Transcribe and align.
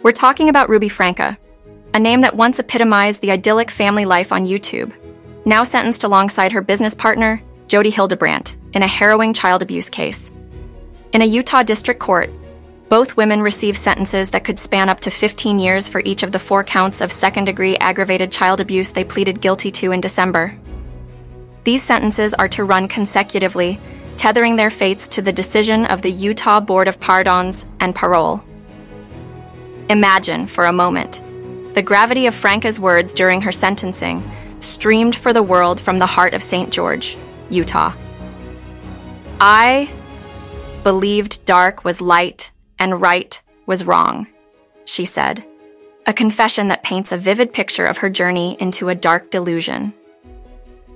We're 0.00 0.12
talking 0.12 0.48
about 0.48 0.68
Ruby 0.68 0.88
Franke, 0.88 1.36
a 1.92 1.98
name 1.98 2.20
that 2.20 2.36
once 2.36 2.60
epitomized 2.60 3.20
the 3.20 3.32
idyllic 3.32 3.68
family 3.68 4.04
life 4.04 4.30
on 4.30 4.46
YouTube, 4.46 4.92
now 5.44 5.64
sentenced 5.64 6.04
alongside 6.04 6.52
her 6.52 6.60
business 6.60 6.94
partner, 6.94 7.42
Jodi 7.66 7.90
Hildebrandt, 7.90 8.56
in 8.74 8.84
a 8.84 8.86
harrowing 8.86 9.34
child 9.34 9.60
abuse 9.60 9.90
case. 9.90 10.30
In 11.12 11.20
a 11.20 11.26
Utah 11.26 11.64
district 11.64 11.98
court, 11.98 12.30
both 12.88 13.16
women 13.16 13.42
received 13.42 13.76
sentences 13.76 14.30
that 14.30 14.44
could 14.44 14.60
span 14.60 14.88
up 14.88 15.00
to 15.00 15.10
15 15.10 15.58
years 15.58 15.88
for 15.88 16.00
each 16.04 16.22
of 16.22 16.30
the 16.30 16.38
four 16.38 16.62
counts 16.62 17.00
of 17.00 17.10
second 17.10 17.46
degree 17.46 17.76
aggravated 17.78 18.30
child 18.30 18.60
abuse 18.60 18.92
they 18.92 19.02
pleaded 19.02 19.40
guilty 19.40 19.72
to 19.72 19.90
in 19.90 20.00
December. 20.00 20.56
These 21.64 21.82
sentences 21.82 22.34
are 22.34 22.48
to 22.50 22.62
run 22.62 22.86
consecutively, 22.86 23.80
tethering 24.16 24.54
their 24.54 24.70
fates 24.70 25.08
to 25.08 25.22
the 25.22 25.32
decision 25.32 25.86
of 25.86 26.02
the 26.02 26.12
Utah 26.12 26.60
Board 26.60 26.86
of 26.86 27.00
Pardons 27.00 27.66
and 27.80 27.96
Parole. 27.96 28.44
Imagine, 29.90 30.46
for 30.46 30.64
a 30.64 30.72
moment, 30.72 31.22
the 31.74 31.82
gravity 31.82 32.26
of 32.26 32.34
Franke's 32.34 32.78
words 32.78 33.14
during 33.14 33.40
her 33.40 33.52
sentencing 33.52 34.22
streamed 34.60 35.16
for 35.16 35.32
the 35.32 35.42
world 35.42 35.80
from 35.80 35.98
the 35.98 36.06
heart 36.06 36.34
of 36.34 36.42
St. 36.42 36.70
George, 36.70 37.16
Utah. 37.48 37.94
I 39.40 39.90
believed 40.82 41.44
dark 41.46 41.84
was 41.84 42.00
light 42.02 42.50
and 42.78 43.00
right 43.00 43.40
was 43.64 43.86
wrong, 43.86 44.26
she 44.84 45.06
said, 45.06 45.44
a 46.06 46.12
confession 46.12 46.68
that 46.68 46.82
paints 46.82 47.12
a 47.12 47.16
vivid 47.16 47.52
picture 47.52 47.84
of 47.84 47.98
her 47.98 48.10
journey 48.10 48.58
into 48.60 48.90
a 48.90 48.94
dark 48.94 49.30
delusion. 49.30 49.94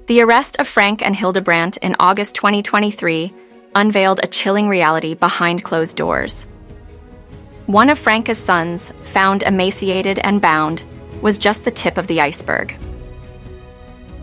The 0.06 0.20
arrest 0.20 0.60
of 0.60 0.68
Franke 0.68 1.02
and 1.02 1.16
Hildebrandt 1.16 1.78
in 1.78 1.96
August 1.98 2.34
2023 2.34 3.32
unveiled 3.74 4.20
a 4.22 4.26
chilling 4.26 4.68
reality 4.68 5.14
behind 5.14 5.64
closed 5.64 5.96
doors. 5.96 6.46
One 7.66 7.90
of 7.90 7.98
Franke's 7.98 8.38
sons, 8.38 8.92
found 9.04 9.44
emaciated 9.44 10.18
and 10.18 10.42
bound, 10.42 10.84
was 11.22 11.38
just 11.38 11.64
the 11.64 11.70
tip 11.70 11.96
of 11.96 12.08
the 12.08 12.20
iceberg. 12.20 12.76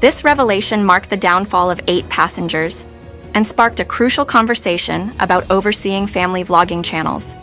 This 0.01 0.25
revelation 0.25 0.83
marked 0.83 1.09
the 1.09 1.17
downfall 1.17 1.71
of 1.71 1.79
eight 1.87 2.09
passengers 2.09 2.85
and 3.33 3.47
sparked 3.47 3.79
a 3.79 3.85
crucial 3.85 4.25
conversation 4.25 5.13
about 5.19 5.49
overseeing 5.49 6.05
family 6.05 6.43
vlogging 6.43 6.83
channels. 6.83 7.35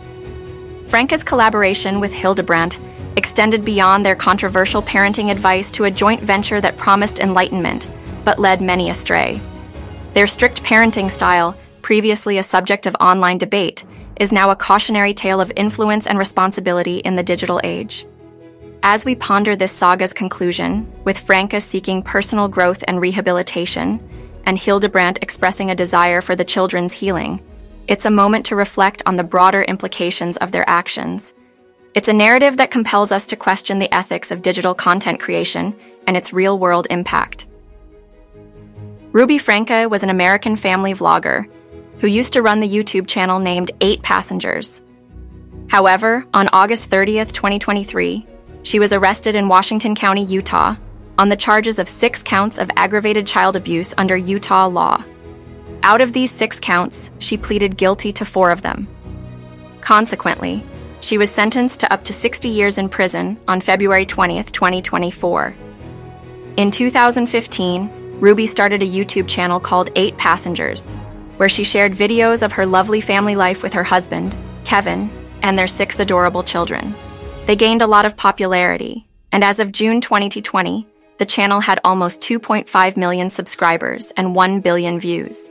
Franke's 0.85 1.23
collaboration 1.23 1.99
with 1.99 2.13
Hildebrandt 2.13 2.79
extended 3.15 3.65
beyond 3.65 4.05
their 4.05 4.15
controversial 4.15 4.83
parenting 4.83 5.31
advice 5.31 5.71
to 5.71 5.85
a 5.85 5.91
joint 5.91 6.21
venture 6.21 6.61
that 6.61 6.77
promised 6.77 7.19
enlightenment, 7.19 7.89
but 8.23 8.37
led 8.37 8.61
many 8.61 8.91
astray. 8.91 9.41
Their 10.13 10.27
strict 10.27 10.61
parenting 10.63 11.09
style, 11.09 11.57
previously 11.81 12.37
a 12.37 12.43
subject 12.43 12.85
of 12.85 12.95
online 12.99 13.39
debate, 13.39 13.83
is 14.19 14.31
now 14.31 14.49
a 14.49 14.55
cautionary 14.55 15.13
tale 15.13 15.39
of 15.39 15.51
influence 15.55 16.07
and 16.07 16.17
responsibility 16.17 16.97
in 16.97 17.15
the 17.15 17.23
digital 17.23 17.61
age. 17.63 18.05
As 18.83 19.05
we 19.05 19.15
ponder 19.15 19.55
this 19.55 19.71
saga's 19.71 20.13
conclusion, 20.13 20.91
with 21.03 21.17
Franke 21.17 21.59
seeking 21.59 22.01
personal 22.01 22.47
growth 22.47 22.83
and 22.87 23.01
rehabilitation, 23.01 23.99
and 24.45 24.57
Hildebrandt 24.57 25.19
expressing 25.21 25.71
a 25.71 25.75
desire 25.75 26.21
for 26.21 26.35
the 26.35 26.45
children's 26.45 26.93
healing, 26.93 27.41
it's 27.87 28.05
a 28.05 28.11
moment 28.11 28.45
to 28.47 28.55
reflect 28.55 29.01
on 29.05 29.15
the 29.15 29.23
broader 29.23 29.61
implications 29.61 30.37
of 30.37 30.51
their 30.51 30.67
actions. 30.69 31.33
It's 31.93 32.07
a 32.07 32.13
narrative 32.13 32.57
that 32.57 32.71
compels 32.71 33.11
us 33.11 33.27
to 33.27 33.35
question 33.35 33.79
the 33.79 33.93
ethics 33.93 34.31
of 34.31 34.41
digital 34.41 34.75
content 34.75 35.19
creation 35.19 35.75
and 36.05 36.15
its 36.15 36.33
real 36.33 36.59
world 36.59 36.87
impact. 36.89 37.47
Ruby 39.11 39.37
Franke 39.37 39.87
was 39.87 40.03
an 40.03 40.09
American 40.09 40.55
family 40.55 40.93
vlogger 40.93 41.49
who 41.99 42.07
used 42.07 42.33
to 42.33 42.41
run 42.41 42.59
the 42.59 42.69
YouTube 42.69 43.07
channel 43.07 43.39
named 43.39 43.71
8 43.81 44.01
Passengers. 44.01 44.81
However, 45.69 46.25
on 46.33 46.47
August 46.53 46.89
30th, 46.89 47.31
2023, 47.33 48.25
she 48.63 48.79
was 48.79 48.93
arrested 48.93 49.35
in 49.35 49.47
Washington 49.47 49.95
County, 49.95 50.23
Utah, 50.23 50.75
on 51.17 51.29
the 51.29 51.35
charges 51.35 51.79
of 51.79 51.87
six 51.87 52.21
counts 52.21 52.57
of 52.57 52.69
aggravated 52.75 53.25
child 53.25 53.55
abuse 53.55 53.93
under 53.97 54.15
Utah 54.15 54.67
law. 54.67 55.03
Out 55.83 56.01
of 56.01 56.13
these 56.13 56.31
six 56.31 56.59
counts, 56.59 57.11
she 57.19 57.37
pleaded 57.37 57.77
guilty 57.77 58.11
to 58.13 58.25
four 58.25 58.51
of 58.51 58.61
them. 58.61 58.87
Consequently, 59.81 60.63
she 60.99 61.17
was 61.17 61.29
sentenced 61.29 61.79
to 61.81 61.93
up 61.93 62.03
to 62.05 62.13
60 62.13 62.49
years 62.49 62.77
in 62.77 62.89
prison 62.89 63.39
on 63.47 63.61
February 63.61 64.05
20th, 64.05 64.51
2024. 64.51 65.55
In 66.57 66.71
2015, 66.71 68.19
Ruby 68.19 68.47
started 68.47 68.81
a 68.81 68.87
YouTube 68.87 69.27
channel 69.27 69.59
called 69.59 69.91
8 69.95 70.17
Passengers, 70.17 70.91
where 71.37 71.49
she 71.49 71.63
shared 71.63 71.93
videos 71.93 72.43
of 72.43 72.51
her 72.51 72.65
lovely 72.65 73.01
family 73.01 73.35
life 73.35 73.63
with 73.63 73.73
her 73.73 73.83
husband, 73.83 74.37
Kevin, 74.65 75.09
and 75.43 75.57
their 75.57 75.67
six 75.67 75.99
adorable 75.99 76.43
children. 76.43 76.93
They 77.45 77.55
gained 77.55 77.81
a 77.81 77.87
lot 77.87 78.05
of 78.05 78.17
popularity, 78.17 79.07
and 79.31 79.43
as 79.43 79.59
of 79.59 79.71
June 79.71 80.01
2020, 80.01 80.85
the 81.17 81.25
channel 81.25 81.59
had 81.59 81.79
almost 81.83 82.21
2.5 82.21 82.97
million 82.97 83.29
subscribers 83.29 84.11
and 84.17 84.35
1 84.35 84.61
billion 84.61 84.99
views. 84.99 85.49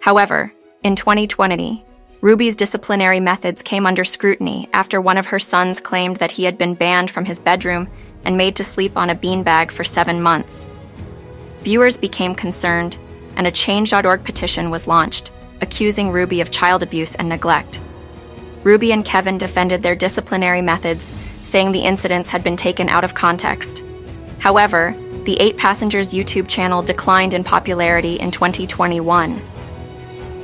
However, 0.00 0.52
in 0.82 0.96
2020, 0.96 1.84
Ruby's 2.20 2.56
disciplinary 2.56 3.20
methods 3.20 3.62
came 3.62 3.86
under 3.86 4.02
scrutiny 4.02 4.68
after 4.72 5.00
one 5.00 5.18
of 5.18 5.26
her 5.26 5.38
sons 5.38 5.80
claimed 5.80 6.16
that 6.16 6.32
he 6.32 6.44
had 6.44 6.58
been 6.58 6.74
banned 6.74 7.10
from 7.10 7.24
his 7.24 7.38
bedroom 7.38 7.88
and 8.24 8.36
made 8.36 8.56
to 8.56 8.64
sleep 8.64 8.96
on 8.96 9.10
a 9.10 9.14
beanbag 9.14 9.70
for 9.70 9.84
seven 9.84 10.20
months. 10.22 10.66
Viewers 11.60 11.96
became 11.96 12.34
concerned, 12.34 12.98
and 13.36 13.46
a 13.46 13.50
Change.org 13.50 14.24
petition 14.24 14.70
was 14.70 14.86
launched, 14.86 15.30
accusing 15.60 16.10
Ruby 16.10 16.40
of 16.40 16.50
child 16.50 16.82
abuse 16.82 17.14
and 17.14 17.28
neglect. 17.28 17.80
Ruby 18.64 18.92
and 18.92 19.04
Kevin 19.04 19.38
defended 19.38 19.82
their 19.82 19.94
disciplinary 19.94 20.62
methods, 20.62 21.12
saying 21.42 21.72
the 21.72 21.84
incidents 21.84 22.30
had 22.30 22.42
been 22.42 22.56
taken 22.56 22.88
out 22.88 23.04
of 23.04 23.14
context. 23.14 23.84
However, 24.40 24.94
the 25.24 25.38
Eight 25.40 25.56
Passengers 25.56 26.12
YouTube 26.12 26.48
channel 26.48 26.82
declined 26.82 27.34
in 27.34 27.44
popularity 27.44 28.16
in 28.16 28.30
2021. 28.30 29.40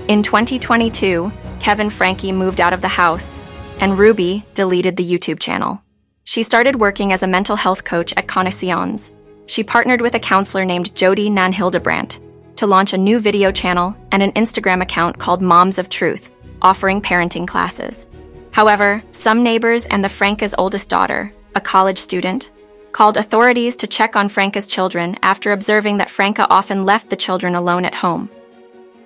In 0.08 0.22
2022, 0.22 1.32
Kevin 1.60 1.90
Franke 1.90 2.32
moved 2.32 2.60
out 2.60 2.72
of 2.72 2.80
the 2.80 2.88
house, 2.88 3.40
and 3.80 3.98
Ruby 3.98 4.44
deleted 4.54 4.96
the 4.96 5.10
YouTube 5.10 5.40
channel. 5.40 5.82
She 6.24 6.42
started 6.42 6.76
working 6.80 7.12
as 7.12 7.22
a 7.22 7.28
mental 7.28 7.56
health 7.56 7.84
coach 7.84 8.12
at 8.16 8.28
Connexions. 8.28 9.10
She 9.46 9.64
partnered 9.64 10.00
with 10.00 10.14
a 10.14 10.20
counselor 10.20 10.64
named 10.64 10.94
Jodi 10.94 11.28
Nan 11.28 11.52
Hildebrandt 11.52 12.20
to 12.62 12.66
launch 12.68 12.92
a 12.92 12.98
new 12.98 13.18
video 13.18 13.50
channel 13.50 13.92
and 14.12 14.22
an 14.22 14.30
Instagram 14.34 14.82
account 14.82 15.18
called 15.18 15.42
Moms 15.42 15.80
of 15.80 15.88
Truth, 15.88 16.30
offering 16.62 17.02
parenting 17.02 17.44
classes. 17.44 18.06
However, 18.52 19.02
some 19.10 19.42
neighbors 19.42 19.84
and 19.86 20.04
the 20.04 20.08
Franke's 20.08 20.54
oldest 20.56 20.88
daughter, 20.88 21.34
a 21.56 21.60
college 21.60 21.98
student, 21.98 22.52
called 22.92 23.16
authorities 23.16 23.74
to 23.74 23.88
check 23.88 24.14
on 24.14 24.28
Franke's 24.28 24.68
children 24.68 25.16
after 25.24 25.50
observing 25.50 25.98
that 25.98 26.08
Franke 26.08 26.46
often 26.50 26.84
left 26.84 27.10
the 27.10 27.16
children 27.16 27.56
alone 27.56 27.84
at 27.84 27.96
home. 27.96 28.30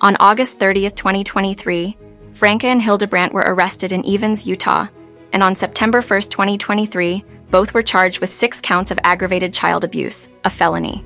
On 0.03 0.19
August 0.21 0.59
30, 0.59 0.91
2023, 0.91 1.97
Franke 2.35 2.65
and 2.65 2.83
Hildebrandt 2.83 3.33
were 3.33 3.47
arrested 3.47 3.91
in 3.91 4.05
Ivins, 4.05 4.47
Utah, 4.47 4.89
and 5.33 5.43
on 5.43 5.57
September 5.57 6.03
1, 6.03 6.21
2023, 6.21 7.25
both 7.51 7.73
were 7.73 7.83
charged 7.83 8.21
with 8.21 8.31
six 8.31 8.61
counts 8.61 8.91
of 8.91 8.99
aggravated 9.03 9.55
child 9.55 9.83
abuse, 9.83 10.29
a 10.45 10.51
felony. 10.51 11.03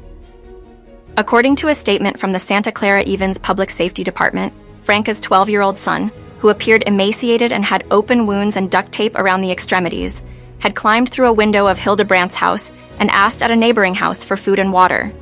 According 1.20 1.56
to 1.56 1.68
a 1.68 1.74
statement 1.74 2.18
from 2.18 2.32
the 2.32 2.38
Santa 2.38 2.72
Clara 2.72 3.02
Ivins 3.02 3.36
Public 3.36 3.68
Safety 3.68 4.02
Department, 4.02 4.54
Franke's 4.80 5.20
12 5.20 5.50
year 5.50 5.60
old 5.60 5.76
son, 5.76 6.10
who 6.38 6.48
appeared 6.48 6.82
emaciated 6.86 7.52
and 7.52 7.62
had 7.62 7.84
open 7.90 8.26
wounds 8.26 8.56
and 8.56 8.70
duct 8.70 8.90
tape 8.90 9.14
around 9.16 9.42
the 9.42 9.50
extremities, 9.50 10.22
had 10.60 10.74
climbed 10.74 11.10
through 11.10 11.28
a 11.28 11.32
window 11.34 11.66
of 11.66 11.78
Hildebrandt's 11.78 12.36
house 12.36 12.70
and 12.98 13.10
asked 13.10 13.42
at 13.42 13.50
a 13.50 13.54
neighboring 13.54 13.94
house 13.94 14.24
for 14.24 14.38
food 14.38 14.58
and 14.58 14.72
water. 14.72 15.12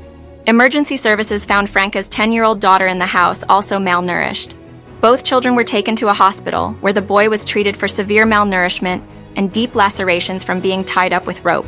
Emergency 0.46 0.96
services 0.96 1.44
found 1.44 1.68
Franke's 1.68 2.06
10 2.06 2.30
year 2.30 2.44
old 2.44 2.60
daughter 2.60 2.86
in 2.86 3.00
the 3.00 3.04
house, 3.04 3.42
also 3.48 3.78
malnourished. 3.78 4.54
Both 5.00 5.24
children 5.24 5.56
were 5.56 5.64
taken 5.64 5.96
to 5.96 6.10
a 6.10 6.20
hospital 6.24 6.74
where 6.74 6.92
the 6.92 7.02
boy 7.02 7.28
was 7.28 7.44
treated 7.44 7.76
for 7.76 7.88
severe 7.88 8.24
malnourishment 8.24 9.04
and 9.34 9.50
deep 9.50 9.74
lacerations 9.74 10.44
from 10.44 10.60
being 10.60 10.84
tied 10.84 11.12
up 11.12 11.26
with 11.26 11.44
rope. 11.44 11.66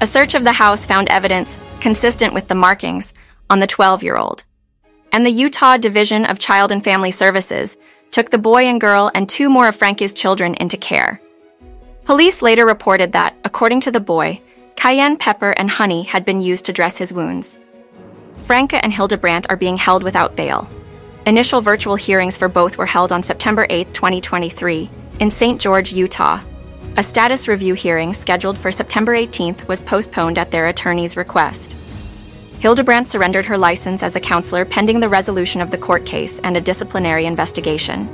A 0.00 0.06
search 0.06 0.34
of 0.34 0.44
the 0.44 0.52
house 0.52 0.86
found 0.86 1.10
evidence 1.10 1.58
consistent 1.80 2.32
with 2.32 2.48
the 2.48 2.54
markings 2.54 3.12
on 3.50 3.58
the 3.58 3.66
12 3.66 4.02
year 4.02 4.16
old. 4.16 4.44
And 5.12 5.24
the 5.24 5.30
Utah 5.30 5.76
Division 5.76 6.24
of 6.26 6.38
Child 6.38 6.72
and 6.72 6.84
Family 6.84 7.10
Services 7.10 7.76
took 8.10 8.30
the 8.30 8.38
boy 8.38 8.66
and 8.66 8.80
girl 8.80 9.10
and 9.14 9.28
two 9.28 9.48
more 9.48 9.68
of 9.68 9.76
Franke's 9.76 10.12
children 10.12 10.54
into 10.54 10.76
care. 10.76 11.20
Police 12.04 12.42
later 12.42 12.66
reported 12.66 13.12
that, 13.12 13.36
according 13.44 13.80
to 13.82 13.90
the 13.90 14.00
boy, 14.00 14.40
cayenne 14.76 15.16
pepper 15.16 15.50
and 15.50 15.70
honey 15.70 16.04
had 16.04 16.24
been 16.24 16.40
used 16.40 16.64
to 16.66 16.72
dress 16.72 16.96
his 16.96 17.12
wounds. 17.12 17.58
Franke 18.42 18.80
and 18.82 18.92
Hildebrandt 18.92 19.46
are 19.50 19.56
being 19.56 19.76
held 19.76 20.02
without 20.02 20.36
bail. 20.36 20.68
Initial 21.26 21.60
virtual 21.60 21.96
hearings 21.96 22.36
for 22.36 22.48
both 22.48 22.78
were 22.78 22.86
held 22.86 23.12
on 23.12 23.22
September 23.22 23.66
8, 23.68 23.92
2023, 23.92 24.90
in 25.20 25.30
St. 25.30 25.60
George, 25.60 25.92
Utah. 25.92 26.40
A 26.96 27.02
status 27.02 27.46
review 27.46 27.74
hearing 27.74 28.14
scheduled 28.14 28.58
for 28.58 28.72
September 28.72 29.12
18th 29.12 29.68
was 29.68 29.82
postponed 29.82 30.38
at 30.38 30.50
their 30.50 30.68
attorney's 30.68 31.16
request. 31.16 31.76
Hildebrandt 32.60 33.06
surrendered 33.06 33.46
her 33.46 33.56
license 33.56 34.02
as 34.02 34.16
a 34.16 34.20
counselor 34.20 34.64
pending 34.64 34.98
the 34.98 35.08
resolution 35.08 35.60
of 35.60 35.70
the 35.70 35.78
court 35.78 36.04
case 36.04 36.40
and 36.40 36.56
a 36.56 36.60
disciplinary 36.60 37.24
investigation. 37.24 38.08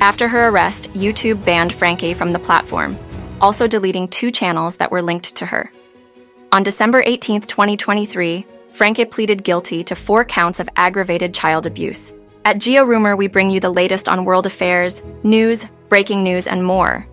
After 0.00 0.28
her 0.28 0.48
arrest, 0.48 0.92
YouTube 0.92 1.44
banned 1.44 1.72
Franke 1.72 2.14
from 2.14 2.32
the 2.32 2.38
platform, 2.38 2.96
also 3.40 3.66
deleting 3.66 4.06
two 4.06 4.30
channels 4.30 4.76
that 4.76 4.92
were 4.92 5.02
linked 5.02 5.34
to 5.36 5.46
her. 5.46 5.72
On 6.52 6.62
December 6.62 7.02
18, 7.04 7.40
2023, 7.40 8.46
Franke 8.72 9.10
pleaded 9.10 9.42
guilty 9.42 9.82
to 9.82 9.96
four 9.96 10.24
counts 10.24 10.60
of 10.60 10.68
aggravated 10.76 11.34
child 11.34 11.66
abuse. 11.66 12.12
At 12.44 12.58
GeoRumor, 12.58 13.18
we 13.18 13.26
bring 13.26 13.50
you 13.50 13.58
the 13.58 13.70
latest 13.70 14.08
on 14.08 14.24
world 14.24 14.46
affairs, 14.46 15.02
news, 15.24 15.66
breaking 15.88 16.22
news, 16.22 16.46
and 16.46 16.64
more. 16.64 17.04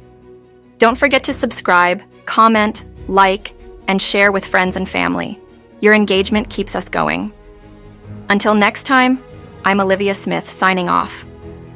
Don't 0.77 0.97
forget 0.97 1.23
to 1.23 1.33
subscribe, 1.33 2.03
comment, 2.27 2.85
like, 3.07 3.55
and 3.87 3.99
share 3.99 4.31
with 4.31 4.45
friends 4.45 4.75
and 4.75 4.87
family. 4.87 5.39
Your 5.83 5.93
engagement 5.93 6.49
keeps 6.49 6.77
us 6.77 6.87
going. 6.87 7.33
Until 8.29 8.55
next 8.55 8.83
time, 8.83 9.21
I'm 9.65 9.81
Olivia 9.81 10.13
Smith 10.13 10.49
signing 10.49 10.87
off. 10.87 11.25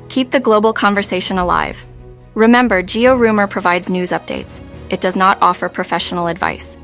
Keep 0.07 0.31
the 0.31 0.39
global 0.39 0.71
conversation 0.71 1.39
alive. 1.39 1.86
Remember, 2.33 2.81
GeoRumor 2.81 3.50
provides 3.50 3.89
news 3.89 4.12
updates. 4.12 4.62
It 4.89 5.01
does 5.01 5.18
not 5.18 5.42
offer 5.42 5.68
professional 5.68 6.27
advice. 6.27 6.77